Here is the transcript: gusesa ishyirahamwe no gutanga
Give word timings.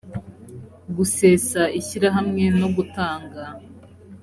gusesa 0.95 1.61
ishyirahamwe 1.79 2.43
no 2.59 2.67
gutanga 2.75 3.41